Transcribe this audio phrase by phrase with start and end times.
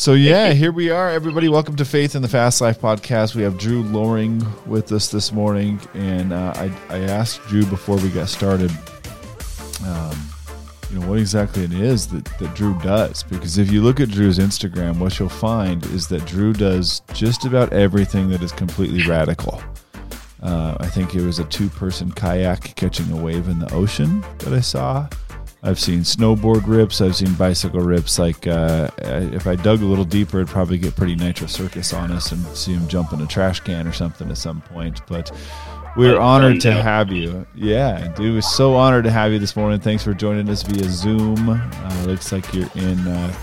[0.00, 1.50] So yeah, here we are, everybody.
[1.50, 3.34] Welcome to Faith in the Fast Life podcast.
[3.34, 7.96] We have Drew Loring with us this morning, and uh, I I asked Drew before
[7.96, 8.70] we got started,
[9.84, 10.18] um,
[10.88, 13.24] you know, what exactly it is that that Drew does.
[13.24, 17.44] Because if you look at Drew's Instagram, what you'll find is that Drew does just
[17.44, 19.62] about everything that is completely radical.
[20.42, 24.54] Uh, I think it was a two-person kayak catching a wave in the ocean that
[24.54, 25.10] I saw.
[25.62, 27.00] I've seen snowboard rips.
[27.00, 28.18] I've seen bicycle rips.
[28.18, 32.10] Like uh, if I dug a little deeper, I'd probably get pretty Nitro Circus on
[32.10, 35.00] us and see him jump in a trash can or something at some point.
[35.06, 35.30] But
[35.96, 37.46] we're honored to have you.
[37.54, 39.80] Yeah, dude, we're so honored to have you this morning.
[39.80, 41.50] Thanks for joining us via Zoom.
[41.50, 43.06] Uh, looks like you're in.
[43.06, 43.34] Uh,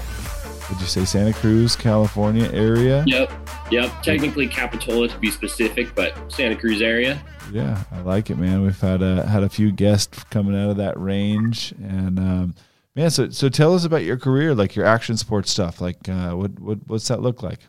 [0.70, 3.04] would you say Santa Cruz, California area?
[3.08, 3.32] Yep,
[3.72, 4.04] yep.
[4.04, 7.22] Technically Capitola to be specific, but Santa Cruz area.
[7.52, 8.62] Yeah, I like it, man.
[8.62, 12.56] We've had a had a few guests coming out of that range, and um,
[12.96, 15.80] man, so so tell us about your career, like your action sports stuff.
[15.80, 17.60] Like, uh, what what what's that look like?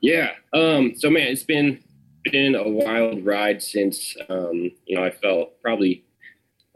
[0.00, 1.82] Yeah, um, so man, it's been
[2.30, 6.04] been a wild ride since um, you know I felt probably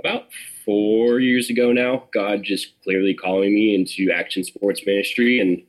[0.00, 0.28] about
[0.70, 2.04] four years ago now.
[2.14, 5.62] God just clearly calling me into action sports ministry, and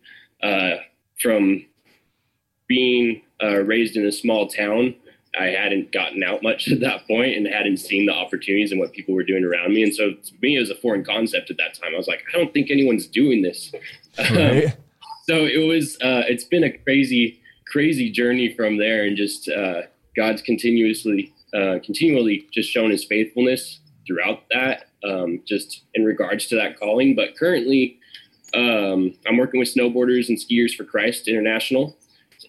[0.43, 0.81] uh,
[1.19, 1.65] from
[2.67, 4.95] being uh, raised in a small town
[5.39, 8.91] I hadn't gotten out much at that point and hadn't seen the opportunities and what
[8.91, 9.83] people were doing around me.
[9.83, 11.93] And so to me, it was a foreign concept at that time.
[11.93, 13.73] I was like, I don't think anyone's doing this.
[14.19, 14.75] Right.
[15.23, 19.05] so it was, uh, it's been a crazy, crazy journey from there.
[19.05, 19.83] And just uh,
[20.17, 26.55] God's continuously, uh, continually just shown his faithfulness throughout that, um, just in regards to
[26.55, 27.15] that calling.
[27.15, 27.99] But currently,
[28.53, 31.95] um, I'm working with snowboarders and skiers for Christ International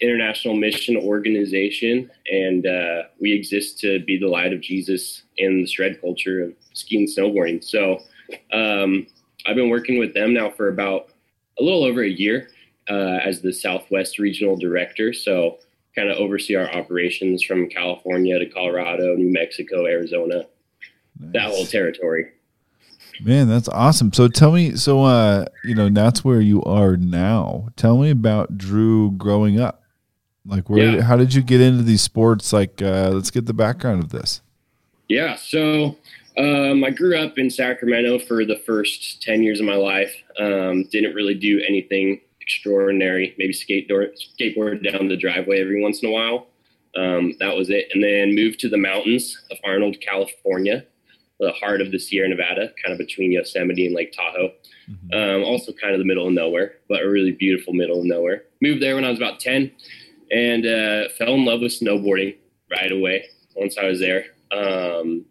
[0.01, 5.67] international mission organization, and uh, we exist to be the light of Jesus in the
[5.67, 7.63] shred culture of skiing and snowboarding.
[7.63, 8.01] So
[8.53, 9.07] um,
[9.47, 11.11] I've been working with them now for about
[11.59, 12.49] a little over a year
[12.91, 15.13] uh, as the Southwest Regional Director.
[15.13, 15.59] So
[15.95, 20.47] kind of oversee our operations from California to Colorado, New Mexico, Arizona,
[21.19, 21.33] nice.
[21.33, 22.33] that whole territory.
[23.21, 24.13] Man, that's awesome.
[24.13, 27.69] So tell me, so uh, you know, that's where you are now.
[27.77, 29.83] Tell me about Drew growing up.
[30.45, 30.97] Like, where?
[30.97, 31.03] Yeah.
[31.03, 32.53] How did you get into these sports?
[32.53, 34.43] Like, uh, let's get the background of this.
[35.09, 35.37] Yeah.
[35.37, 35.97] So,
[36.37, 40.15] um, I grew up in Sacramento for the first ten years of my life.
[40.39, 43.35] Um, didn't really do anything extraordinary.
[43.39, 46.49] Maybe skateboard skateboard down the driveway every once in a while.
[46.97, 47.89] Um, that was it.
[47.95, 50.85] And then moved to the mountains of Arnold, California,
[51.43, 54.53] the heart of the Sierra Nevada, kind of between Yosemite and Lake Tahoe.
[54.89, 55.13] Mm-hmm.
[55.13, 58.45] Um, also kind of the middle of nowhere, but a really beautiful middle of nowhere.
[58.61, 59.71] Moved there when I was about 10
[60.31, 62.37] and uh, fell in love with snowboarding
[62.71, 63.27] right away
[63.57, 64.27] once I was there.
[64.53, 65.25] Um,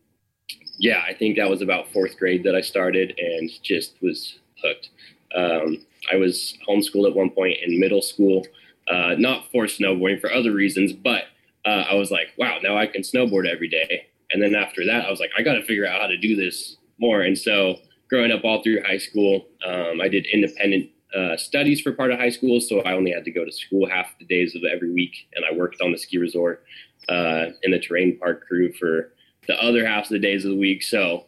[0.78, 4.90] yeah, I think that was about fourth grade that I started and just was hooked.
[5.34, 8.46] Um, I was homeschooled at one point in middle school,
[8.90, 11.24] uh, not for snowboarding for other reasons, but
[11.66, 14.08] uh, I was like, wow, now I can snowboard every day.
[14.34, 16.36] And then after that, I was like, I got to figure out how to do
[16.36, 17.22] this more.
[17.22, 17.78] And so,
[18.10, 22.20] growing up all through high school, um, I did independent uh, studies for part of
[22.20, 24.92] high school, so I only had to go to school half the days of every
[24.92, 26.64] week, and I worked on the ski resort
[27.10, 29.14] uh, in the terrain park crew for
[29.48, 30.84] the other half of the days of the week.
[30.84, 31.26] So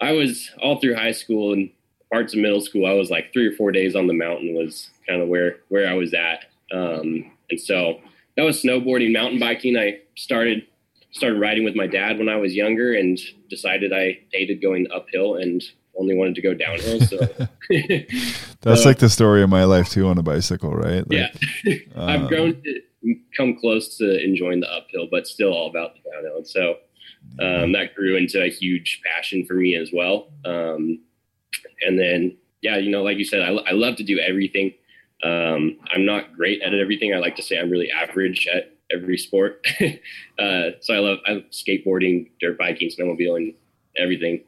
[0.00, 1.70] I was all through high school and
[2.12, 2.86] parts of middle school.
[2.86, 5.88] I was like three or four days on the mountain was kind of where where
[5.88, 8.00] I was at, um, and so
[8.36, 9.78] that was snowboarding, mountain biking.
[9.78, 10.66] I started
[11.12, 13.18] started riding with my dad when I was younger, and
[13.48, 15.62] decided I hated going uphill and
[15.98, 17.00] only wanted to go downhill.
[17.00, 17.18] So
[18.60, 21.08] that's like the story of my life too on a bicycle, right?
[21.08, 21.32] Like,
[21.64, 22.80] yeah, I've grown to
[23.36, 26.38] come close to enjoying the uphill, but still all about the downhill.
[26.38, 26.76] And so
[27.40, 30.28] um, that grew into a huge passion for me as well.
[30.44, 31.00] Um,
[31.86, 34.72] and then, yeah, you know, like you said, I, I love to do everything.
[35.22, 37.14] Um, I'm not great at everything.
[37.14, 39.66] I like to say I'm really average at every sport.
[40.38, 43.54] uh, so I love, I love skateboarding, dirt biking, snowmobiling,
[43.96, 44.42] everything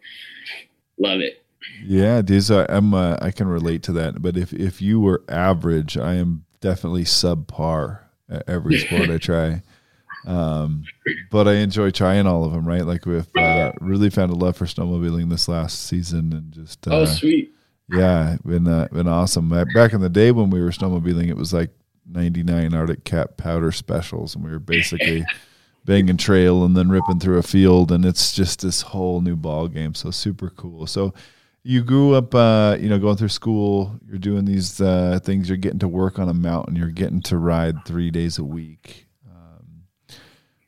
[0.98, 1.44] love it.
[1.82, 2.44] Yeah, dude.
[2.44, 4.20] So I'm uh, I can relate to that.
[4.20, 9.62] But if if you were average, I am definitely subpar at every sport I try.
[10.26, 10.84] Um,
[11.30, 12.66] but I enjoy trying all of them.
[12.66, 16.88] Right, like we've uh, really found a love for snowmobiling this last season, and just
[16.88, 17.52] uh, oh sweet.
[17.90, 19.50] Yeah, been uh, been awesome.
[19.74, 21.68] Back in the day when we were snowmobiling, it was like
[22.06, 25.24] 99 Arctic Cat powder specials, and we were basically
[25.84, 29.68] banging trail and then ripping through a field and it's just this whole new ball
[29.68, 30.86] game so super cool.
[30.86, 31.12] So
[31.62, 35.58] you grew up uh, you know going through school you're doing these uh, things you're
[35.58, 39.06] getting to work on a mountain you're getting to ride three days a week.
[39.30, 39.84] Um,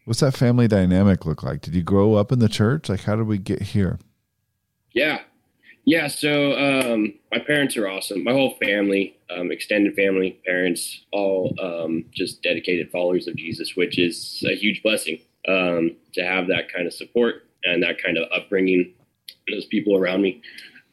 [0.05, 1.63] what's that family dynamic look like?
[1.63, 2.89] Did you grow up in the church?
[2.89, 3.99] Like how did we get here?
[4.93, 5.21] Yeah
[5.87, 8.25] Yeah, so um, my parents are awesome.
[8.25, 13.97] My whole family, um, extended family, parents, all um, just dedicated followers of Jesus, which
[13.97, 18.29] is a huge blessing um, to have that kind of support and that kind of
[18.33, 18.95] upbringing,
[19.49, 20.43] those people around me.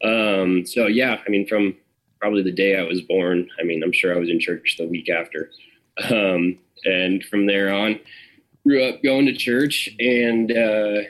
[0.03, 1.75] Um, so yeah, I mean, from
[2.21, 4.87] probably the day I was born, I mean, I'm sure I was in church the
[4.87, 5.49] week after,
[6.11, 7.99] um, and from there on,
[8.63, 10.51] grew up going to church and.
[10.51, 11.01] Uh,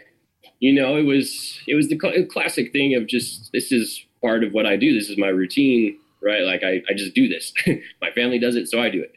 [0.64, 4.46] you know, it was it was the cl- classic thing of just this is part
[4.46, 4.98] of what I do.
[4.98, 6.44] This is my routine, right?
[6.44, 7.52] Like I, I just do this.
[8.02, 9.12] my family does it, so I do it.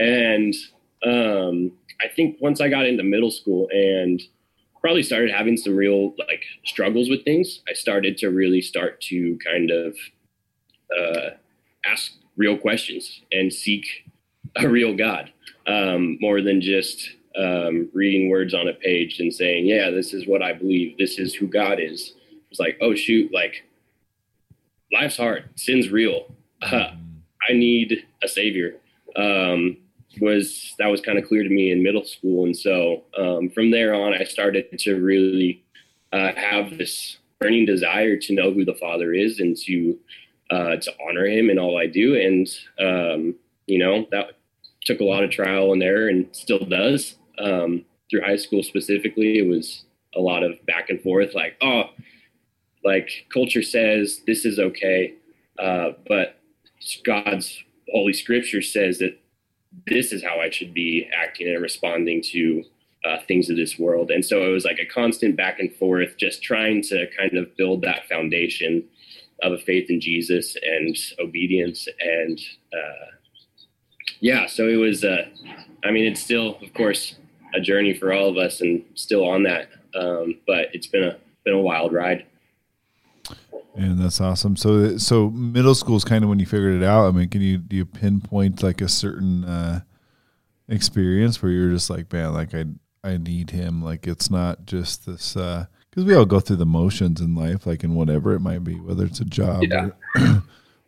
[0.00, 0.52] And
[1.06, 1.70] um,
[2.02, 4.20] I think once I got into middle school and
[4.80, 9.38] probably started having some real like struggles with things, I started to really start to
[9.46, 9.96] kind of
[10.98, 11.30] uh,
[11.86, 13.86] ask real questions and seek
[14.56, 15.30] a real God
[15.68, 20.26] um, more than just um, reading words on a page and saying, "Yeah, this is
[20.26, 20.98] what I believe.
[20.98, 22.14] This is who God is."
[22.50, 23.64] It's like, oh shoot, like
[24.92, 26.34] life's hard, sin's real.
[26.62, 26.92] Uh,
[27.48, 28.76] I need a savior.
[29.16, 29.78] Um,
[30.20, 33.70] was that was kind of clear to me in middle school, and so um, from
[33.70, 35.62] there on, I started to really
[36.12, 39.98] uh, have this burning desire to know who the Father is and to
[40.50, 42.48] uh, to honor Him in all I do, and
[42.80, 43.34] um,
[43.66, 44.32] you know that
[44.84, 49.38] took a lot of trial and error, and still does um, through high school specifically,
[49.38, 49.84] it was
[50.14, 51.84] a lot of back and forth, like, oh,
[52.84, 55.14] like culture says this is okay,
[55.58, 56.38] uh, but
[57.04, 59.18] God's Holy Scripture says that
[59.86, 62.64] this is how I should be acting and responding to
[63.04, 64.10] uh, things of this world.
[64.10, 67.56] And so it was like a constant back and forth, just trying to kind of
[67.56, 68.84] build that foundation
[69.42, 71.88] of a faith in Jesus and obedience.
[72.00, 72.40] And
[72.72, 73.06] uh,
[74.20, 75.26] yeah, so it was, uh,
[75.84, 77.16] I mean, it's still, of course,
[77.54, 79.68] a journey for all of us and still on that.
[79.94, 82.26] Um, but it's been a been a wild ride.
[83.76, 84.56] And that's awesome.
[84.56, 87.06] So so middle school is kind of when you figured it out.
[87.06, 89.80] I mean, can you do you pinpoint like a certain uh,
[90.68, 92.64] experience where you're just like, man, like I
[93.02, 93.82] I need him.
[93.82, 95.66] Like it's not just this because
[95.96, 98.74] uh, we all go through the motions in life, like in whatever it might be,
[98.74, 99.62] whether it's a job.
[99.62, 99.90] Yeah.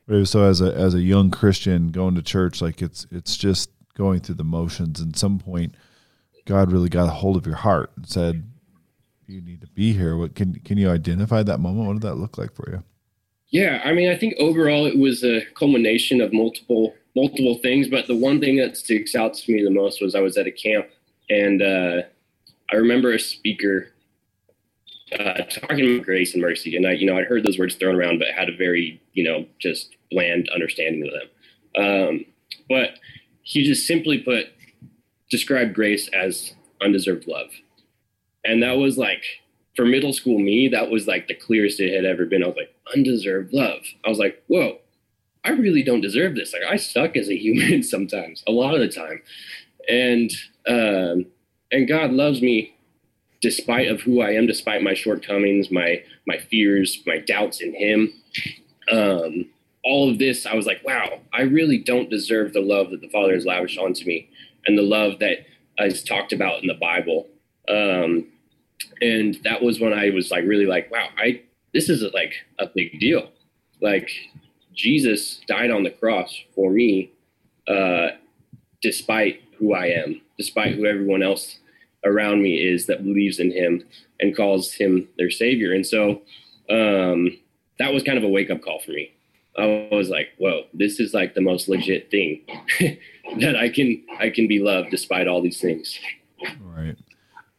[0.08, 3.70] Or, so as a as a young Christian going to church, like it's it's just
[3.94, 5.00] going through the motions.
[5.00, 5.74] And some point,
[6.44, 8.44] God really got a hold of your heart and said,
[9.26, 11.86] "You need to be here." What can can you identify that moment?
[11.86, 12.82] What did that look like for you?
[13.50, 18.06] Yeah, I mean, I think overall it was a culmination of multiple multiple things, but
[18.06, 20.50] the one thing that sticks out to me the most was I was at a
[20.50, 20.86] camp
[21.28, 22.02] and uh,
[22.70, 23.88] I remember a speaker
[25.18, 27.96] uh, talking about grace and mercy, and I, you know, I'd heard those words thrown
[27.96, 31.84] around, but had a very, you know, just bland understanding of them.
[31.84, 32.24] Um,
[32.68, 32.98] but
[33.42, 34.46] he just simply put
[35.32, 37.48] described grace as undeserved love.
[38.44, 39.24] And that was like,
[39.74, 42.44] for middle school me, that was like the clearest it had ever been.
[42.44, 43.80] I was like, undeserved love.
[44.04, 44.78] I was like, whoa,
[45.42, 46.52] I really don't deserve this.
[46.52, 49.22] Like, I suck as a human sometimes, a lot of the time.
[49.88, 50.30] And,
[50.68, 51.26] um,
[51.72, 52.76] and God loves me
[53.40, 58.12] despite of who I am, despite my shortcomings, my, my fears, my doubts in him.
[58.92, 59.46] Um,
[59.82, 63.08] all of this, I was like, wow, I really don't deserve the love that the
[63.08, 64.28] Father has lavished onto me
[64.66, 65.46] and the love that
[65.78, 67.28] is talked about in the Bible.
[67.68, 68.26] Um,
[69.00, 71.42] and that was when I was like, really like, wow, I,
[71.72, 73.30] this is like a big deal.
[73.80, 74.10] Like
[74.74, 77.12] Jesus died on the cross for me,
[77.68, 78.08] uh,
[78.80, 81.58] despite who I am, despite who everyone else
[82.04, 83.84] around me is that believes in him
[84.20, 85.72] and calls him their savior.
[85.72, 86.22] And so,
[86.68, 87.38] um,
[87.78, 89.12] that was kind of a wake up call for me.
[89.56, 92.40] I was like, whoa, this is like the most legit thing
[93.40, 95.98] that I can I can be loved despite all these things.
[96.60, 96.96] Right.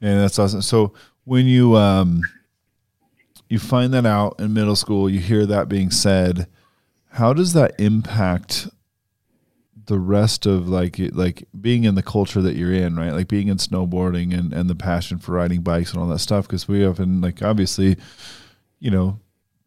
[0.02, 0.62] And that's awesome.
[0.62, 0.94] So
[1.26, 2.22] when you um
[3.50, 6.48] you find that out in middle school, you hear that being said,
[7.12, 8.68] how does that impact
[9.86, 13.12] the rest of like like being in the culture that you're in, right?
[13.12, 16.48] Like being in snowboarding and and the passion for riding bikes and all that stuff
[16.48, 17.98] because we often like obviously
[18.80, 19.20] you know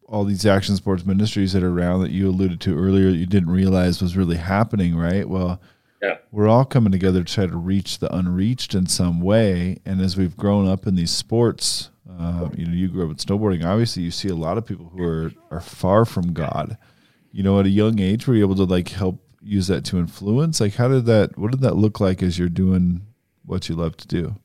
[0.07, 3.25] all these action sports ministries that are around that you alluded to earlier that you
[3.25, 5.27] didn't realize was really happening, right?
[5.27, 5.61] Well,
[6.01, 6.17] yeah.
[6.31, 9.77] we're all coming together to try to reach the unreached in some way.
[9.85, 13.15] And as we've grown up in these sports, uh, you know, you grew up in
[13.17, 13.65] snowboarding.
[13.65, 16.77] Obviously, you see a lot of people who are are far from God.
[17.31, 19.97] You know, at a young age, were you able to like help use that to
[19.97, 20.59] influence?
[20.59, 21.37] Like, how did that?
[21.37, 23.01] What did that look like as you're doing
[23.45, 24.35] what you love to do?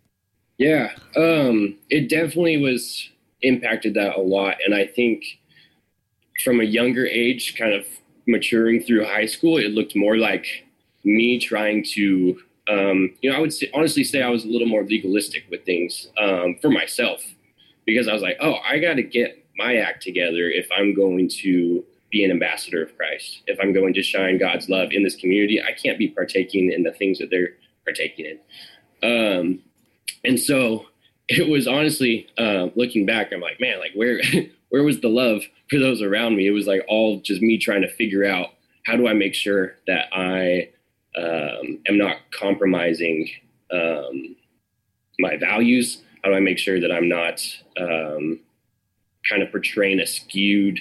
[0.59, 3.09] Yeah, um, it definitely was
[3.41, 5.25] impacted that a lot, and I think
[6.45, 7.87] from a younger age, kind of
[8.27, 10.67] maturing through high school, it looked more like
[11.05, 14.69] me trying to, um, you know, I would say, honestly say I was a little
[14.69, 17.23] more legalistic with things um, for myself
[17.85, 21.29] because I was like, oh, I got to get my act together if I'm going
[21.43, 23.43] to be an ambassador of Christ.
[23.47, 26.83] If I'm going to shine God's love in this community, I can't be partaking in
[26.83, 27.55] the things that they're
[27.85, 28.39] partaking in.
[29.03, 29.63] Um,
[30.25, 30.87] and so
[31.29, 34.21] it was honestly uh, looking back, I'm like, man, like where
[34.69, 36.47] where was the love for those around me?
[36.47, 38.49] It was like all just me trying to figure out
[38.87, 40.71] how do I make sure that I
[41.17, 43.29] um, am not compromising
[43.71, 44.37] um,
[45.19, 46.03] my values?
[46.23, 47.41] How do I make sure that I'm not
[47.79, 48.41] um,
[49.29, 50.81] kind of portraying a skewed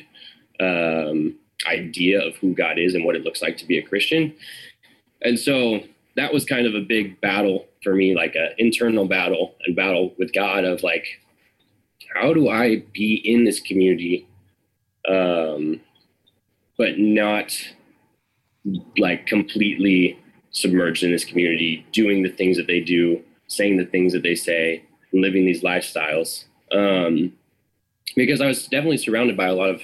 [0.60, 1.36] um,
[1.68, 4.34] idea of who God is and what it looks like to be a Christian.
[5.22, 5.82] And so
[6.16, 10.14] that was kind of a big battle for me, like an internal battle and battle
[10.18, 11.06] with God of like,
[12.14, 14.28] how do I be in this community,
[15.08, 15.80] um,
[16.78, 17.56] but not
[18.98, 20.20] like completely
[20.52, 24.36] submerged in this community, doing the things that they do, saying the things that they
[24.36, 26.46] say, and living these lifestyles.
[26.72, 27.34] Um,
[28.16, 29.82] because I was definitely surrounded by a lot of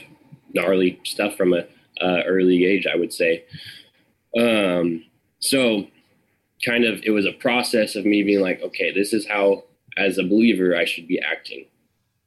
[0.54, 1.66] gnarly stuff from a
[2.02, 3.46] uh, early age, I would say.
[4.38, 5.04] Um,
[5.40, 5.88] so
[6.66, 9.64] kind of it was a process of me being like, okay, this is how
[9.98, 11.66] as a believer I should be acting.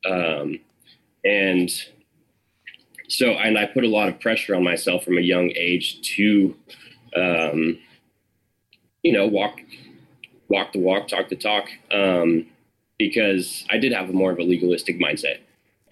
[0.04, 0.61] Um,
[1.25, 1.71] and
[3.11, 6.55] so and I put a lot of pressure on myself from a young age to
[7.17, 7.79] um,
[9.02, 9.61] you know, walk
[10.49, 11.69] walk the walk, talk the talk.
[11.93, 12.47] Um,
[12.99, 15.38] because I did have a more of a legalistic mindset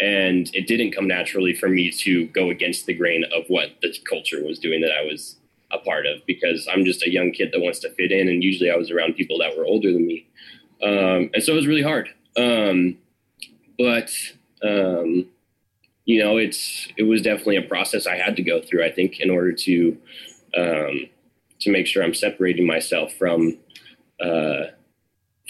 [0.01, 3.95] and it didn't come naturally for me to go against the grain of what the
[4.09, 5.37] culture was doing that I was
[5.71, 8.43] a part of because I'm just a young kid that wants to fit in, and
[8.43, 10.27] usually I was around people that were older than me,
[10.83, 12.09] um, and so it was really hard.
[12.37, 12.97] Um,
[13.79, 14.11] but
[14.63, 15.27] um,
[16.09, 18.83] you know, it's it was definitely a process I had to go through.
[18.83, 19.97] I think in order to
[20.57, 21.07] um,
[21.61, 23.59] to make sure I'm separating myself from
[24.19, 24.69] uh,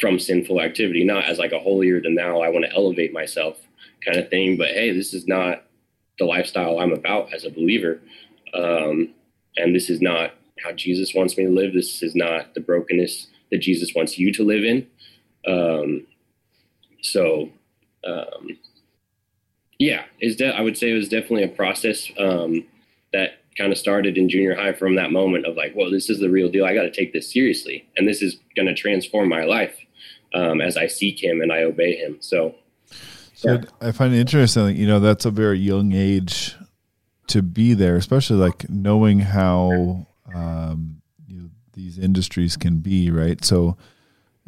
[0.00, 2.40] from sinful activity, not as like a holier than thou.
[2.40, 3.56] I want to elevate myself
[4.04, 4.56] kind of thing.
[4.56, 5.62] But hey, this is not
[6.18, 8.00] the lifestyle I'm about as a believer.
[8.52, 9.10] Um,
[9.56, 10.32] and this is not
[10.64, 11.72] how Jesus wants me to live.
[11.72, 14.88] This is not the brokenness that Jesus wants you to live in.
[15.46, 16.04] Um,
[17.00, 17.48] so,
[18.04, 18.58] um,
[19.78, 22.64] yeah, is de- I would say it was definitely a process um,
[23.12, 26.20] that kind of started in junior high from that moment of like, well, this is
[26.20, 26.64] the real deal.
[26.64, 29.76] I got to take this seriously, and this is going to transform my life
[30.34, 32.18] um, as I seek Him and I obey Him.
[32.20, 32.54] So,
[33.34, 33.64] so yeah.
[33.80, 34.76] I find it interesting.
[34.76, 36.56] You know, that's a very young age
[37.28, 43.44] to be there, especially like knowing how um, you know, these industries can be, right?
[43.44, 43.76] So,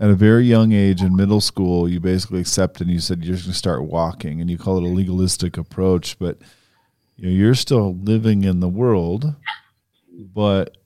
[0.01, 3.35] at a very young age in middle school, you basically accept and you said you're
[3.35, 6.39] just going to start walking, and you call it a legalistic approach, but
[7.17, 9.35] you know, you're still living in the world,
[10.11, 10.79] but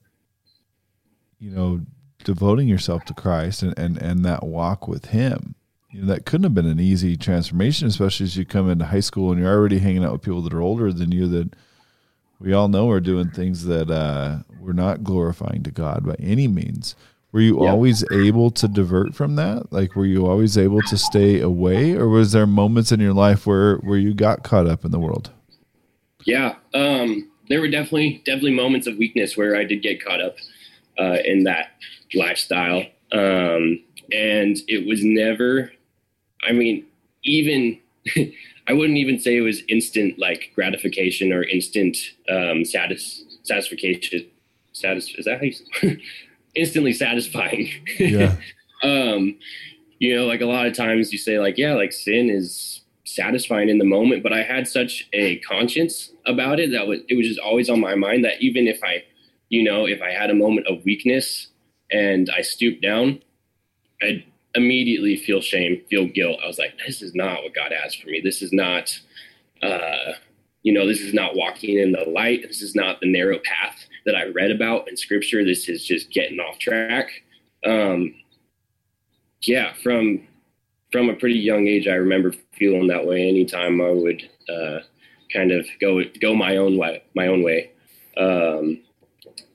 [1.39, 1.81] you know,
[2.23, 5.55] devoting yourself to Christ and, and, and that walk with Him
[5.95, 8.99] you know, that couldn't have been an easy transformation, especially as you come into high
[8.99, 11.53] school and you're already hanging out with people that are older than you that
[12.37, 16.49] we all know are doing things that uh, we're not glorifying to God by any
[16.49, 16.97] means.
[17.35, 17.69] Were you yeah.
[17.69, 19.69] always able to divert from that?
[19.69, 23.45] Like, were you always able to stay away, or was there moments in your life
[23.45, 25.31] where where you got caught up in the world?
[26.23, 30.37] Yeah, um, there were definitely definitely moments of weakness where I did get caught up
[30.97, 31.71] uh, in that
[32.13, 35.73] lifestyle, um, and it was never
[36.47, 36.85] I mean,
[37.25, 37.77] even
[38.67, 41.97] I wouldn't even say it was instant like gratification or instant
[42.29, 43.99] um, satis- satisfaction.
[44.71, 45.99] Satis- is that how you
[46.55, 47.69] instantly satisfying?
[47.99, 48.35] Yeah.
[48.83, 49.37] um,
[49.99, 53.69] you know, like a lot of times you say like, yeah, like sin is satisfying
[53.69, 57.27] in the moment, but I had such a conscience about it that was it was
[57.27, 59.03] just always on my mind that even if I,
[59.49, 61.47] you know, if I had a moment of weakness
[61.91, 63.21] and I stooped down,
[64.01, 64.23] I'd
[64.55, 66.39] immediately feel shame, feel guilt.
[66.43, 68.21] I was like, this is not what God has for me.
[68.21, 68.99] This is not,
[69.61, 70.13] uh,
[70.63, 72.43] you know, this is not walking in the light.
[72.47, 75.43] This is not the narrow path that I read about in scripture.
[75.43, 77.09] This is just getting off track.
[77.65, 78.15] Um,
[79.41, 80.27] yeah, from
[80.91, 83.27] from a pretty young age, I remember feeling that way.
[83.27, 84.79] Anytime I would uh,
[85.33, 87.71] kind of go go my own way, my own way.
[88.17, 88.79] Um,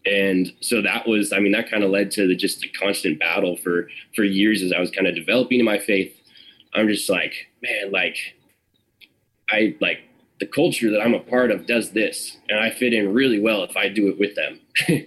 [0.06, 3.18] and so that was i mean that kind of led to the, just a constant
[3.18, 6.14] battle for for years as i was kind of developing in my faith
[6.74, 8.16] i'm just like man like
[9.50, 10.00] i like
[10.40, 13.62] the culture that i'm a part of does this and i fit in really well
[13.62, 14.60] if i do it with them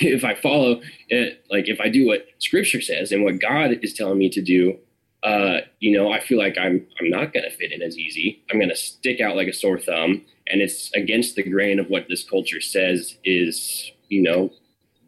[0.00, 3.94] if i follow it like if i do what scripture says and what god is
[3.94, 4.76] telling me to do
[5.24, 8.42] uh, you know, I feel like I'm I'm not going to fit in as easy.
[8.50, 11.86] I'm going to stick out like a sore thumb, and it's against the grain of
[11.86, 14.52] what this culture says is you know,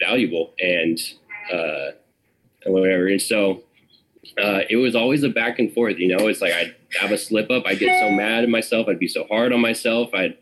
[0.01, 0.99] valuable and
[1.53, 1.91] uh,
[2.65, 3.07] whatever.
[3.07, 3.64] And so
[4.39, 5.99] uh, it was always a back and forth.
[5.99, 8.89] You know, it's like I'd have a slip up, I'd get so mad at myself,
[8.89, 10.37] I'd be so hard on myself, I'd,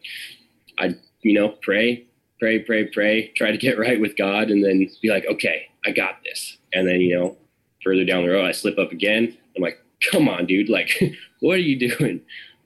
[0.78, 2.06] I'd, you know, pray,
[2.38, 5.90] pray, pray, pray, try to get right with God, and then be like, okay, I
[5.90, 6.58] got this.
[6.72, 7.36] And then, you know,
[7.84, 9.36] further down the road, I slip up again.
[9.56, 9.78] I'm like,
[10.10, 10.90] come on, dude, like,
[11.40, 12.20] what are you doing?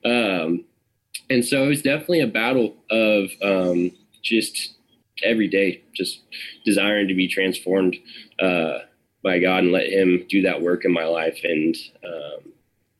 [0.05, 0.65] Um,
[1.29, 3.91] and so it was definitely a battle of um,
[4.23, 4.75] just
[5.23, 6.21] every day, just
[6.65, 7.95] desiring to be transformed
[8.39, 8.79] uh,
[9.27, 11.39] by God and let Him do that work in my life.
[11.43, 12.51] And um,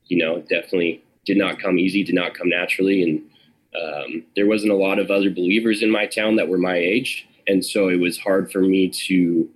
[0.05, 3.21] you know, definitely did not come easy, did not come naturally, and
[3.81, 7.27] um, there wasn't a lot of other believers in my town that were my age,
[7.47, 9.49] and so it was hard for me to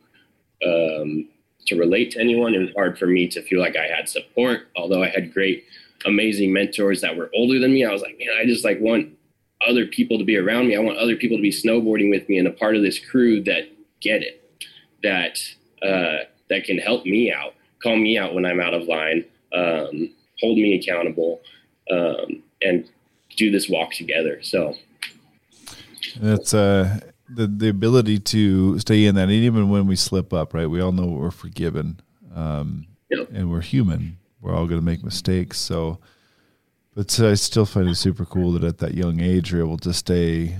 [0.65, 1.27] um,
[1.67, 2.53] to relate to anyone.
[2.53, 5.65] It was hard for me to feel like I had support, although I had great,
[6.05, 7.85] amazing mentors that were older than me.
[7.85, 9.09] I was like, man, I just like want
[9.67, 10.75] other people to be around me.
[10.75, 13.43] I want other people to be snowboarding with me and a part of this crew
[13.43, 14.43] that get it,
[15.03, 15.37] that
[15.83, 20.13] uh, that can help me out, call me out when I'm out of line, um,
[20.39, 21.41] hold me accountable,
[21.89, 22.87] um, and
[23.37, 24.39] do this walk together.
[24.43, 24.75] So
[26.19, 26.99] that's uh
[27.33, 30.67] the the ability to stay in that, and even when we slip up, right?
[30.67, 32.01] We all know we're forgiven,
[32.35, 33.29] um, yep.
[33.31, 34.17] and we're human.
[34.41, 35.59] We're all going to make mistakes.
[35.59, 35.99] So,
[36.95, 39.77] but uh, I still find it super cool that at that young age you're able
[39.77, 40.57] to stay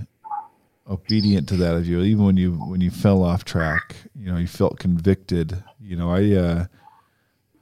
[0.88, 3.96] obedient to that of you, even when you when you fell off track.
[4.16, 5.64] You know, you felt convicted.
[5.82, 6.66] You know, I uh,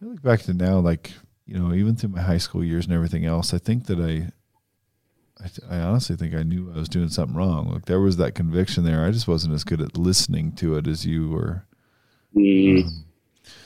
[0.01, 1.11] I look back to now, like
[1.45, 4.31] you know, even through my high school years and everything else, I think that I
[5.43, 7.69] I, I, honestly think I knew I was doing something wrong.
[7.71, 9.05] Like there was that conviction there.
[9.05, 11.65] I just wasn't as good at listening to it as you were.
[12.35, 12.85] Mm.
[12.85, 13.05] Um,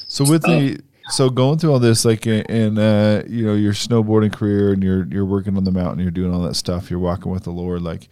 [0.08, 0.80] so with the
[1.10, 5.06] so going through all this, like in uh, you know your snowboarding career, and you're
[5.08, 7.82] you're working on the mountain, you're doing all that stuff, you're walking with the Lord.
[7.82, 8.08] Like,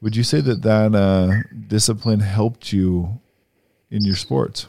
[0.00, 1.32] would you say that that uh,
[1.68, 3.20] discipline helped you
[3.90, 4.66] in your sports?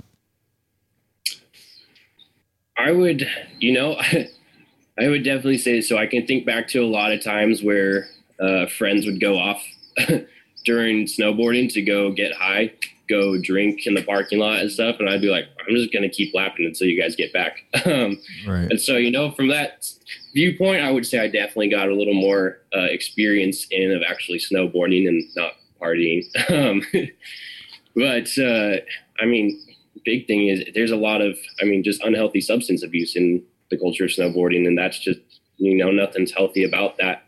[2.77, 3.27] I would,
[3.59, 3.99] you know,
[4.99, 5.97] I would definitely say so.
[5.97, 8.07] I can think back to a lot of times where
[8.39, 9.63] uh, friends would go off
[10.65, 12.73] during snowboarding to go get high,
[13.07, 14.97] go drink in the parking lot and stuff.
[14.99, 17.57] And I'd be like, I'm just going to keep lapping until you guys get back.
[17.85, 18.69] um, right.
[18.69, 19.87] And so, you know, from that
[20.33, 24.39] viewpoint, I would say I definitely got a little more uh, experience in of actually
[24.39, 26.23] snowboarding and not partying.
[26.51, 26.81] um,
[27.95, 28.81] but uh,
[29.19, 29.61] I mean,
[30.05, 33.77] big thing is there's a lot of, I mean, just unhealthy substance abuse in the
[33.77, 34.67] culture of snowboarding.
[34.67, 35.19] And that's just,
[35.57, 37.23] you know, nothing's healthy about that.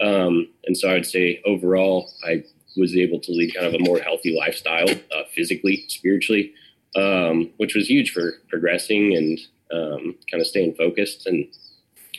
[0.00, 2.44] Um, and so I'd say overall, I
[2.76, 6.52] was able to lead kind of a more healthy lifestyle, uh, physically, spiritually,
[6.96, 9.38] um, which was huge for progressing and
[9.72, 11.46] um, kind of staying focused and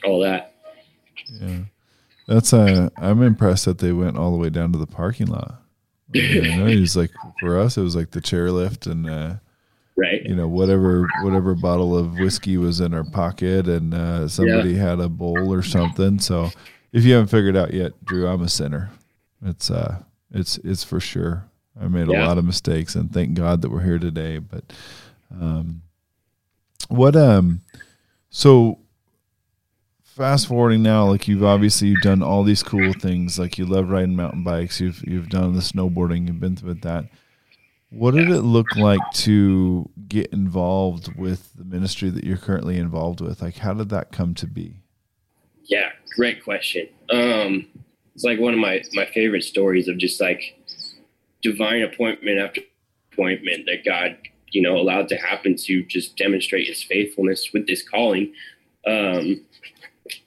[0.04, 0.56] all that.
[1.40, 1.60] Yeah,
[2.28, 5.62] that's uh, I'm impressed that they went all the way down to the parking lot.
[6.14, 9.10] It was like for us, it was like the chairlift and.
[9.10, 9.36] Uh,
[9.98, 14.72] right you know whatever whatever bottle of whiskey was in our pocket and uh, somebody
[14.72, 14.90] yeah.
[14.90, 16.50] had a bowl or something so
[16.92, 18.92] if you haven't figured out yet, Drew, I'm a sinner.
[19.44, 21.46] It's uh, it's it's for sure.
[21.80, 24.40] I made a lot of mistakes, and thank God that we're here today.
[24.40, 24.74] But
[25.32, 25.84] um,
[26.90, 27.62] what um,
[28.30, 28.80] so
[30.04, 33.40] fast forwarding now, like you've obviously you've done all these cool things.
[33.40, 34.82] Like you love riding mountain bikes.
[34.82, 36.28] You've you've done the snowboarding.
[36.28, 37.06] You've been through that.
[37.92, 43.20] What did it look like to get involved with the ministry that you're currently involved
[43.20, 43.42] with?
[43.42, 44.82] Like, how did that come to be?
[45.66, 46.88] Yeah, great question.
[47.10, 47.68] Um,
[48.16, 50.58] it's like one of my my favorite stories of just like
[51.42, 52.62] divine appointment after
[53.12, 54.18] appointment that God,
[54.52, 58.34] you know, allowed to happen to just demonstrate His faithfulness with this calling.
[58.88, 59.44] Um,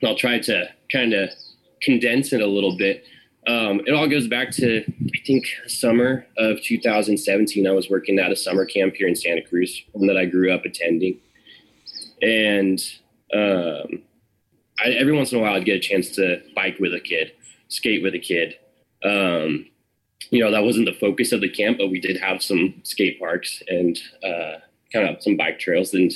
[0.05, 1.31] I'll try to kind of
[1.81, 3.05] condense it a little bit.
[3.46, 7.66] Um, it all goes back to I think summer of 2017.
[7.66, 10.52] I was working at a summer camp here in Santa Cruz, one that I grew
[10.52, 11.20] up attending,
[12.22, 12.80] and
[13.35, 14.02] um,
[14.80, 17.33] I, every once in a while I'd get a chance to bike with a kid,
[17.68, 18.54] skate with a kid.
[19.02, 19.66] Um,
[20.30, 23.18] you know, that wasn't the focus of the camp, but we did have some skate
[23.18, 24.54] parks and uh,
[24.92, 25.92] kind of some bike trails.
[25.92, 26.12] And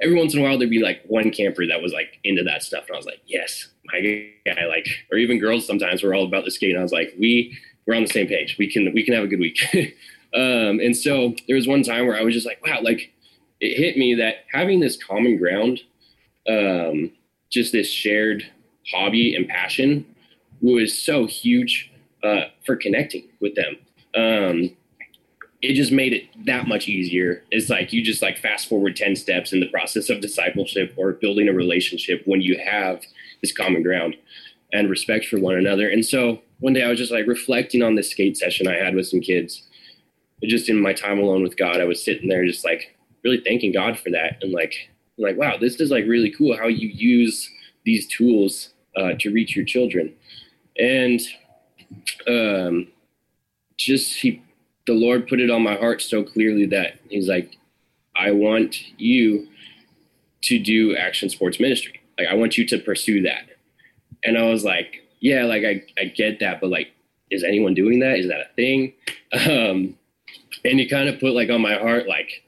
[0.00, 2.62] every once in a while there'd be like one camper that was like into that
[2.62, 2.84] stuff.
[2.86, 4.00] And I was like, yes, my
[4.46, 6.70] guy, like, or even girls sometimes were all about the skate.
[6.70, 7.56] And I was like, we,
[7.86, 8.56] we're on the same page.
[8.58, 9.58] We can, we can have a good week.
[10.34, 13.12] um, and so there was one time where I was just like, wow, like
[13.60, 15.80] it hit me that having this common ground,
[16.48, 17.10] um,
[17.50, 18.44] just this shared
[18.92, 20.04] hobby and passion
[20.60, 21.90] was so huge
[22.22, 23.76] uh, for connecting with them.
[24.14, 24.76] Um,
[25.60, 27.42] it just made it that much easier.
[27.50, 31.12] It's like you just like fast forward 10 steps in the process of discipleship or
[31.12, 33.02] building a relationship when you have
[33.40, 34.16] this common ground
[34.72, 35.88] and respect for one another.
[35.88, 38.94] And so one day I was just like reflecting on this skate session I had
[38.94, 39.62] with some kids.
[40.44, 43.72] Just in my time alone with God, I was sitting there just like really thanking
[43.72, 46.88] God for that and like I'm like, wow, this is like really cool how you
[46.88, 47.50] use
[47.84, 50.14] these tools uh, to reach your children.
[50.78, 51.20] And
[52.28, 52.88] um,
[53.76, 54.42] just he,
[54.88, 57.56] the Lord put it on my heart so clearly that He's like,
[58.16, 59.46] I want you
[60.42, 62.00] to do action sports ministry.
[62.18, 63.42] Like, I want you to pursue that.
[64.24, 66.88] And I was like, yeah, like I, I get that, but like,
[67.30, 68.18] is anyone doing that?
[68.18, 68.94] Is that a thing?
[69.34, 69.94] Um,
[70.64, 72.42] and he kind of put like on my heart, like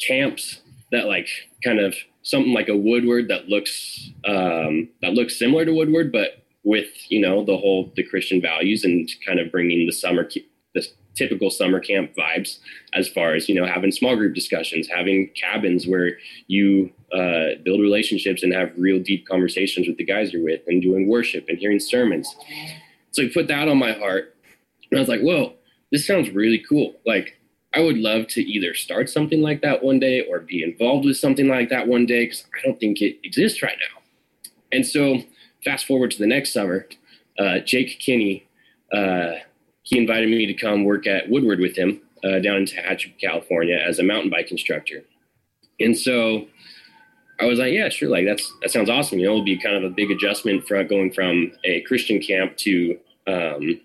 [0.00, 0.60] camps
[0.92, 1.26] that like
[1.64, 6.44] kind of something like a Woodward that looks um, that looks similar to Woodward, but
[6.62, 10.28] with you know the whole the Christian values and kind of bringing the summer
[10.74, 12.58] the typical summer camp vibes
[12.94, 17.80] as far as you know having small group discussions, having cabins where you uh, build
[17.80, 21.58] relationships and have real deep conversations with the guys you're with, and doing worship and
[21.58, 22.34] hearing sermons.
[23.10, 24.34] So he put that on my heart,
[24.90, 25.54] and I was like, "Whoa,
[25.90, 27.38] this sounds really cool!" Like
[27.74, 31.16] I would love to either start something like that one day or be involved with
[31.16, 34.02] something like that one day because I don't think it exists right now.
[34.70, 35.22] And so,
[35.64, 36.86] fast forward to the next summer,
[37.38, 38.46] uh, Jake Kinney,
[38.92, 39.32] uh,
[39.92, 43.76] he invited me to come work at Woodward with him uh, down in Tehachapi, California,
[43.76, 45.04] as a mountain bike instructor.
[45.78, 46.46] And so,
[47.38, 49.18] I was like, yeah, sure, like that's that sounds awesome.
[49.18, 52.56] You know, it'll be kind of a big adjustment from going from a Christian camp
[52.58, 53.80] to um,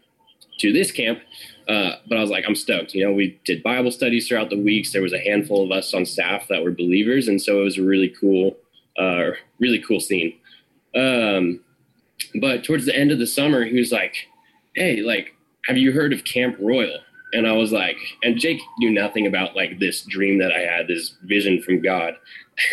[0.60, 1.20] to this camp.
[1.68, 2.94] Uh, but I was like, I'm stoked.
[2.94, 4.94] You know, we did Bible studies throughout the weeks.
[4.94, 7.78] There was a handful of us on staff that were believers, and so it was
[7.78, 8.56] a really cool,
[8.98, 10.34] uh, really cool scene.
[10.96, 11.60] Um,
[12.40, 14.16] but towards the end of the summer, he was like,
[14.76, 15.34] "Hey, like,
[15.68, 17.00] have you heard of Camp Royal?"
[17.34, 20.88] And I was like, and Jake knew nothing about like this dream that I had,
[20.88, 22.16] this vision from God,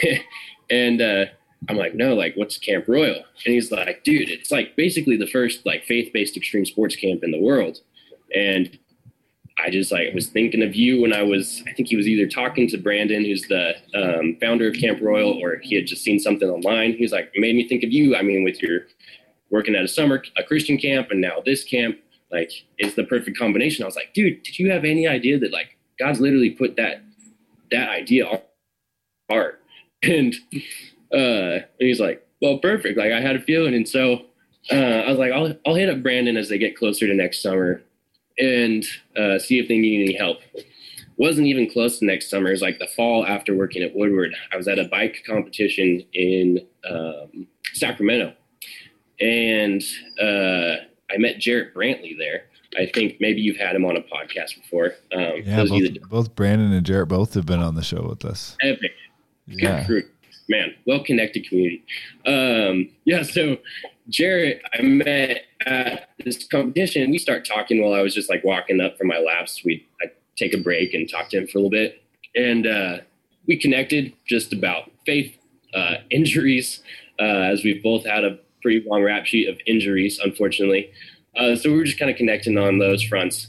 [0.70, 1.26] and uh,
[1.68, 3.16] I'm like, no, like, what's Camp Royal?
[3.44, 7.30] And he's like, dude, it's like basically the first like faith-based extreme sports camp in
[7.30, 7.78] the world.
[8.34, 8.78] And
[9.58, 12.28] I just like was thinking of you when I was, I think he was either
[12.28, 16.18] talking to Brandon, who's the um, founder of Camp Royal, or he had just seen
[16.18, 16.94] something online.
[16.94, 18.16] He was like, made me think of you.
[18.16, 18.82] I mean, with your
[19.50, 21.98] working at a summer, a Christian camp, and now this camp,
[22.34, 23.82] like, it's the perfect combination.
[23.82, 27.02] I was like, dude, did you have any idea that like God's literally put that
[27.70, 28.40] that idea on
[29.30, 29.60] heart?
[30.02, 30.34] And
[31.14, 32.98] uh, and he's like, well, perfect.
[32.98, 34.26] Like I had a feeling, and so
[34.70, 37.42] uh, I was like, I'll I'll hit up Brandon as they get closer to next
[37.42, 37.80] summer
[38.38, 38.84] and
[39.16, 40.40] uh, see if they need any help.
[41.16, 42.48] Wasn't even close to next summer.
[42.48, 44.34] It was like the fall after working at Woodward.
[44.52, 48.34] I was at a bike competition in um, Sacramento,
[49.20, 49.82] and
[50.20, 52.44] uh, I met Jarrett Brantley there.
[52.76, 54.92] I think maybe you've had him on a podcast before.
[55.12, 58.56] Um, yeah, both, both, Brandon and Jarrett both have been on the show with us.
[58.62, 58.92] Epic.
[59.46, 59.86] Yeah.
[60.48, 61.84] Man, well connected community.
[62.26, 63.56] Um, yeah, so
[64.08, 67.10] Jarrett, I met at this competition.
[67.10, 69.64] We start talking while I was just like walking up from my laps.
[69.64, 72.02] We I take a break and talk to him for a little bit,
[72.34, 72.98] and uh,
[73.46, 75.34] we connected just about faith,
[75.72, 76.82] uh, injuries,
[77.18, 80.90] uh, as we've both had a pretty long rap sheet of injuries, unfortunately.
[81.36, 83.48] Uh, so we were just kind of connecting on those fronts.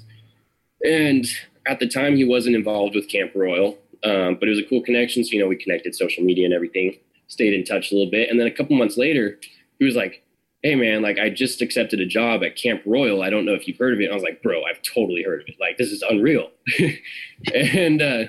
[0.84, 1.26] And
[1.66, 4.84] at the time, he wasn't involved with Camp Royal, um, but it was a cool
[4.84, 5.24] connection.
[5.24, 6.98] So you know, we connected social media and everything,
[7.28, 9.40] stayed in touch a little bit, and then a couple months later,
[9.80, 10.22] he was like
[10.66, 13.22] hey man, like I just accepted a job at Camp Royal.
[13.22, 14.06] I don't know if you've heard of it.
[14.06, 15.58] And I was like, bro, I've totally heard of it.
[15.60, 16.50] Like this is unreal.
[17.54, 18.24] and uh,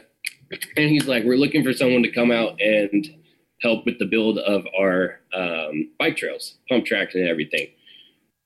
[0.76, 3.08] and he's like, we're looking for someone to come out and
[3.62, 7.68] help with the build of our um, bike trails, pump tracks, and everything.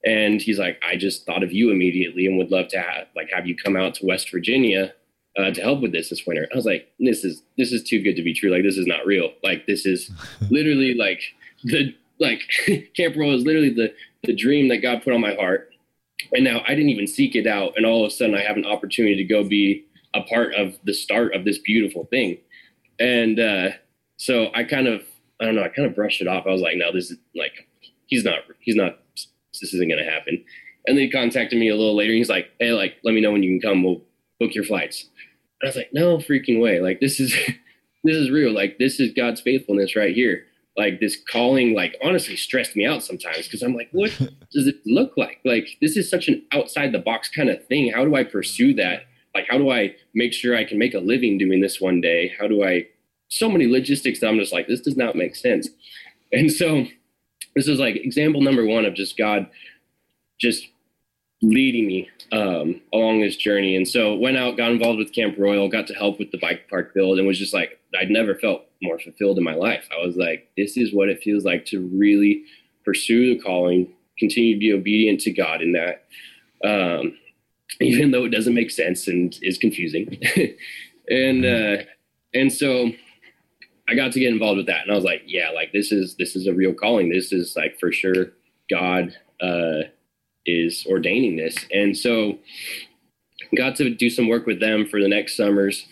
[0.05, 3.31] And he's like, I just thought of you immediately and would love to have like
[3.33, 4.95] have you come out to West Virginia
[5.39, 6.49] uh, to help with this this winter.
[6.53, 8.51] I was like, this is this is too good to be true.
[8.51, 9.31] Like this is not real.
[9.43, 10.11] Like this is
[10.51, 11.23] literally like
[11.65, 12.43] the like
[12.97, 13.93] Camp Royal is literally the
[14.25, 15.73] the dream that God put on my heart.
[16.33, 18.57] And now I didn't even seek it out, and all of a sudden I have
[18.57, 22.39] an opportunity to go be a part of the start of this beautiful thing.
[22.99, 23.71] And uh,
[24.21, 25.03] so I kind of
[25.41, 26.45] I don't know I kind of brushed it off.
[26.47, 27.67] I was like, no, this is like
[28.07, 30.45] he's not he's not this isn't going to happen.
[30.87, 32.13] And then he contacted me a little later.
[32.13, 33.83] he's like, hey, like let me know when you can come.
[33.83, 34.03] We'll
[34.39, 35.09] book your flights.
[35.61, 36.81] And I was like, no freaking way.
[36.81, 37.33] Like this is
[38.05, 38.53] this is real.
[38.53, 40.45] Like this is God's faithfulness right here
[40.77, 44.11] like this calling like honestly stressed me out sometimes because i'm like what
[44.53, 47.93] does it look like like this is such an outside the box kind of thing
[47.93, 49.03] how do i pursue that
[49.35, 52.33] like how do i make sure i can make a living doing this one day
[52.39, 52.87] how do i
[53.31, 55.69] so many logistics that i'm just like this does not make sense
[56.33, 56.85] and so
[57.57, 59.49] this is like example number one of just god
[60.39, 60.69] just
[61.43, 63.77] leading me um, along this journey.
[63.77, 66.69] And so went out, got involved with Camp Royal, got to help with the bike
[66.69, 69.89] park build, and was just like, I'd never felt more fulfilled in my life.
[69.93, 72.45] I was like, this is what it feels like to really
[72.85, 73.89] pursue the calling,
[74.19, 76.05] continue to be obedient to God in that,
[76.65, 77.17] um,
[77.81, 80.21] even though it doesn't make sense and is confusing.
[81.09, 81.83] and uh,
[82.35, 82.91] and so
[83.91, 86.15] I got to get involved with that, and I was like, yeah, like this is
[86.15, 87.11] this is a real calling.
[87.11, 88.29] This is like for sure
[88.71, 89.89] God uh,
[90.47, 92.39] is ordaining this, and so
[93.57, 95.87] got to do some work with them for the next summers,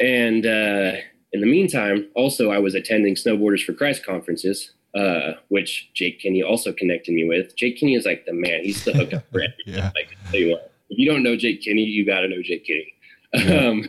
[0.00, 0.96] and uh,
[1.32, 6.42] in the meantime, also I was attending Snowboarders for Christ conferences, uh, which Jake Kinney
[6.42, 7.54] also connected me with.
[7.54, 9.92] Jake Kinney is like the man; he's the hookup for yeah.
[9.94, 12.64] Like, tell you what, if you don't know Jake Kinney, you got to know Jake
[12.64, 12.94] Kinney.
[13.34, 13.68] Yeah.
[13.68, 13.88] Um,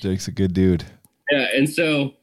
[0.00, 0.84] Jake's a good dude.
[1.30, 2.14] Yeah, and so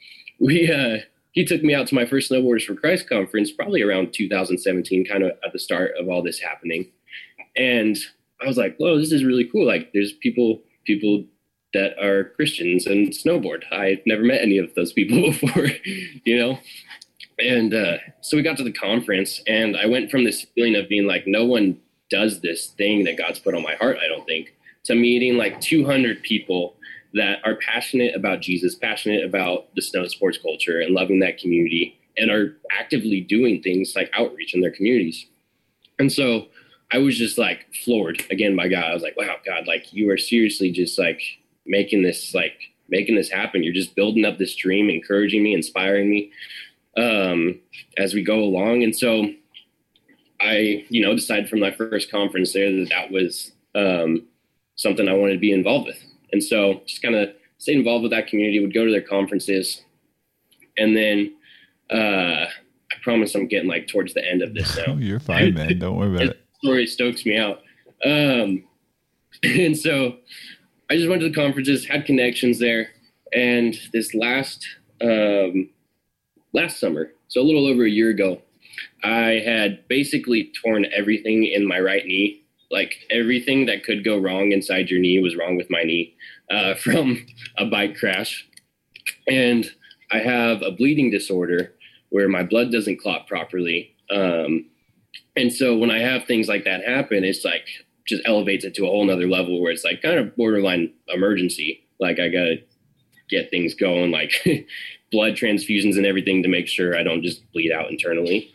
[0.44, 0.98] we uh,
[1.32, 5.24] he took me out to my first Snowboarders for Christ conference, probably around 2017, kind
[5.24, 6.92] of at the start of all this happening,
[7.56, 7.98] and
[8.42, 9.66] I was like, "Whoa, this is really cool!
[9.66, 11.24] Like, there's people people
[11.74, 13.64] that are Christians and snowboard.
[13.72, 15.68] I've never met any of those people before,
[16.26, 16.60] you know."
[17.40, 20.90] And uh, so we got to the conference, and I went from this feeling of
[20.90, 21.80] being like, "No one
[22.12, 24.54] does this thing that God's put on my heart." I don't think
[24.84, 26.76] to meeting like 200 people
[27.14, 32.00] that are passionate about Jesus, passionate about the snow sports culture and loving that community
[32.18, 35.26] and are actively doing things like outreach in their communities.
[36.00, 36.48] And so
[36.92, 38.86] I was just like floored again by God.
[38.86, 41.22] I was like, wow, God, like you are seriously just like
[41.66, 43.64] making this, like making this happen.
[43.64, 46.32] You're just building up this dream, encouraging me, inspiring me
[46.98, 47.60] um,
[47.98, 48.84] as we go along.
[48.84, 49.28] And so
[50.40, 54.28] I, you know, decided from my first conference there that that was um,
[54.76, 56.04] something I wanted to be involved with.
[56.34, 59.84] And so just kind of stay involved with that community, would go to their conferences.
[60.76, 61.34] And then
[61.90, 64.96] uh, I promise I'm getting like towards the end of this now.
[65.00, 65.78] You're fine, man.
[65.80, 66.46] Don't worry about it.
[66.62, 67.62] Story stokes me out.
[68.04, 68.66] Um,
[69.44, 70.18] and so
[70.90, 72.90] I just went to the conferences, had connections there.
[73.32, 74.68] And this last
[75.02, 75.70] um,
[76.54, 78.42] last summer, so a little over a year ago,
[79.04, 82.43] I had basically torn everything in my right knee
[82.74, 86.16] like everything that could go wrong inside your knee was wrong with my knee
[86.50, 87.26] uh, from
[87.58, 88.46] a bike crash.
[89.28, 89.70] And
[90.12, 91.74] I have a bleeding disorder
[92.10, 93.96] where my blood doesn't clot properly.
[94.10, 94.66] Um,
[95.36, 97.66] and so when I have things like that happen, it's like
[98.08, 101.88] just elevates it to a whole nother level where it's like kind of borderline emergency.
[102.00, 102.58] Like I gotta
[103.30, 104.32] get things going, like
[105.12, 108.52] blood transfusions and everything to make sure I don't just bleed out internally.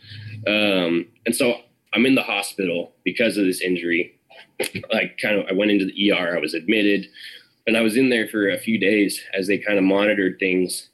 [0.47, 1.61] Um, and so
[1.93, 4.15] I'm in the hospital because of this injury.
[4.91, 7.07] Like kind of I went into the ER, I was admitted,
[7.65, 10.89] and I was in there for a few days as they kind of monitored things.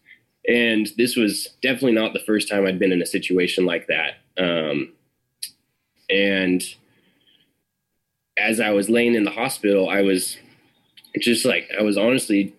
[0.47, 4.17] And this was definitely not the first time I'd been in a situation like that.
[4.37, 4.93] Um,
[6.11, 6.61] and
[8.37, 10.37] as I was laying in the hospital, I was
[11.19, 12.53] just like, I was honestly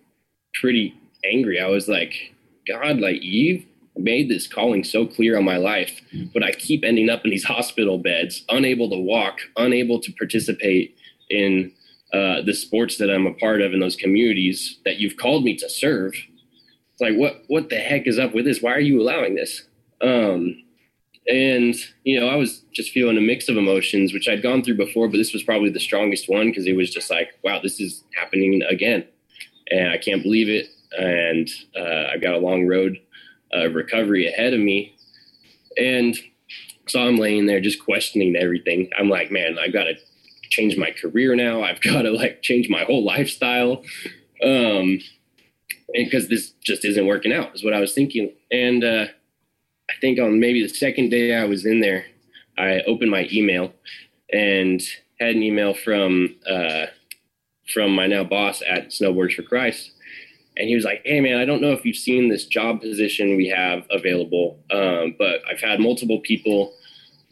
[0.59, 1.59] pretty angry.
[1.59, 2.33] I was like,
[2.67, 3.65] God, like you've
[3.97, 6.01] made this calling so clear on my life,
[6.33, 10.95] but I keep ending up in these hospital beds, unable to walk, unable to participate
[11.29, 11.71] in
[12.13, 15.55] uh, the sports that I'm a part of in those communities that you've called me
[15.57, 16.13] to serve.
[16.13, 18.61] It's like, what what the heck is up with this?
[18.61, 19.63] Why are you allowing this?
[20.01, 20.63] Um,
[21.27, 24.77] and you know, I was just feeling a mix of emotions, which I'd gone through
[24.77, 27.79] before, but this was probably the strongest one because it was just like, wow, this
[27.79, 29.05] is happening again,
[29.69, 30.67] and I can't believe it.
[30.97, 32.97] And uh, I've got a long road
[33.55, 34.95] uh, recovery ahead of me.
[35.77, 36.17] And
[36.87, 38.89] so I'm laying there just questioning everything.
[38.97, 39.95] I'm like, man, I've got to
[40.49, 41.63] change my career now.
[41.63, 43.83] I've got to like change my whole lifestyle.
[44.43, 44.99] Um,
[45.93, 48.31] because this just isn't working out is what I was thinking.
[48.51, 49.05] And, uh,
[49.89, 52.05] I think on maybe the second day I was in there,
[52.57, 53.71] I opened my email
[54.33, 54.81] and
[55.17, 56.87] had an email from, uh,
[57.73, 59.91] from my now boss at Snowboarders for Christ
[60.57, 63.37] and he was like, "Hey, man, I don't know if you've seen this job position
[63.37, 66.73] we have available, um, but I've had multiple people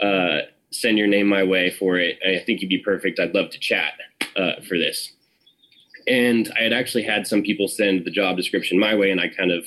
[0.02, 2.20] uh, send your name my way for it.
[2.26, 3.20] I think you'd be perfect.
[3.20, 3.94] I'd love to chat
[4.38, 5.12] uh, for this."
[6.08, 9.28] And I had actually had some people send the job description my way, and I
[9.28, 9.66] kind of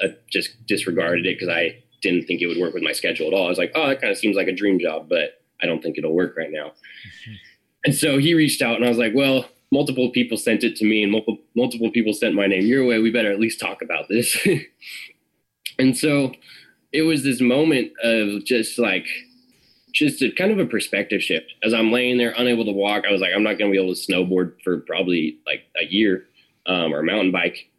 [0.00, 3.32] uh, just disregarded it because I didn't think it would work with my schedule at
[3.32, 3.46] all.
[3.46, 5.82] I was like, "Oh, that kind of seems like a dream job, but I don't
[5.82, 7.32] think it'll work right now." Mm-hmm.
[7.84, 10.84] And so he reached out, and I was like, "Well." Multiple people sent it to
[10.84, 12.66] me and multiple multiple people sent my name.
[12.66, 14.36] Your way we better at least talk about this.
[15.78, 16.32] And so
[16.92, 19.06] it was this moment of just like
[19.92, 21.46] just a kind of a perspective shift.
[21.64, 23.82] As i'm laying there unable to walk i was like i'm not going to be
[23.82, 26.26] able to snowboard for probably like a year
[26.66, 27.70] um, or mountain bike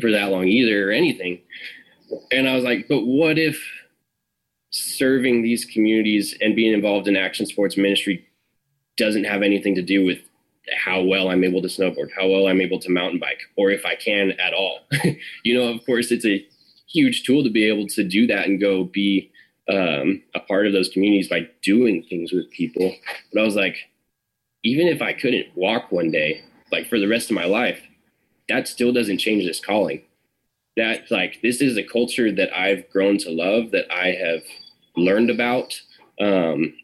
[0.00, 1.40] for that long either or anything.
[2.32, 3.62] And i was like but what if
[4.70, 8.26] serving these communities and being involved in action sports ministry
[8.96, 10.18] doesn't have anything to do with
[10.76, 13.84] how well I'm able to snowboard, how well I'm able to mountain bike, or if
[13.84, 14.80] I can at all.
[15.44, 16.46] you know, of course, it's a
[16.88, 19.30] huge tool to be able to do that and go be
[19.68, 22.94] um, a part of those communities by doing things with people.
[23.32, 23.76] But I was like,
[24.64, 27.80] even if I couldn't walk one day, like for the rest of my life,
[28.48, 30.02] that still doesn't change this calling.
[30.76, 34.42] that like this is a culture that I've grown to love, that I have
[34.96, 35.80] learned about,
[36.20, 36.74] um,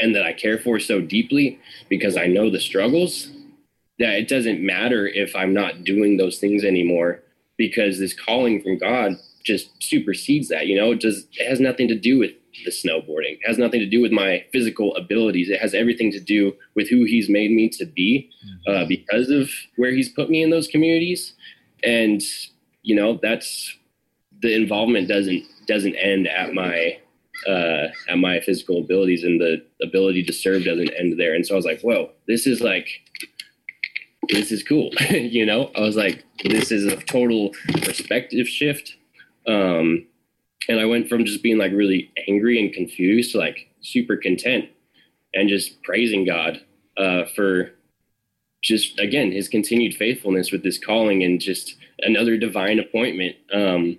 [0.00, 1.58] and that I care for so deeply
[1.88, 3.30] because I know the struggles.
[3.98, 7.20] That it doesn't matter if I'm not doing those things anymore
[7.56, 10.66] because this calling from God just supersedes that.
[10.66, 12.32] You know, it just it has nothing to do with
[12.64, 13.38] the snowboarding.
[13.40, 15.48] It has nothing to do with my physical abilities.
[15.48, 18.70] It has everything to do with who He's made me to be mm-hmm.
[18.70, 21.34] uh, because of where He's put me in those communities.
[21.82, 22.22] And
[22.82, 23.76] you know, that's
[24.40, 26.98] the involvement doesn't doesn't end at my
[27.46, 31.34] uh, at my physical abilities, and the ability to serve doesn't end there.
[31.34, 32.88] And so I was like, whoa, this is like
[34.28, 34.90] this is cool.
[35.10, 37.50] you know, I was like, this is a total
[37.82, 38.96] perspective shift.
[39.46, 40.06] Um,
[40.68, 44.66] and I went from just being like really angry and confused to like super content
[45.34, 46.60] and just praising God
[46.96, 47.72] uh, for
[48.62, 53.36] just again his continued faithfulness with this calling and just another divine appointment.
[53.52, 53.98] Um,